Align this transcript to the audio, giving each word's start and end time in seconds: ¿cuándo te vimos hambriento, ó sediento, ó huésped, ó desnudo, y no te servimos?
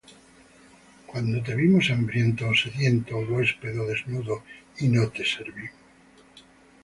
¿cuándo 1.05 1.43
te 1.43 1.53
vimos 1.53 1.91
hambriento, 1.91 2.47
ó 2.49 2.53
sediento, 2.59 3.11
ó 3.19 3.23
huésped, 3.31 3.75
ó 3.81 3.83
desnudo, 3.91 4.35
y 4.81 4.85
no 4.95 5.03
te 5.15 5.23
servimos? 5.33 5.75